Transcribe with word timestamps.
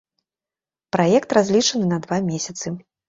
Праект 0.97 1.29
разлічаны 1.39 1.85
на 1.93 2.01
два 2.07 2.17
месяцы. 2.31 2.67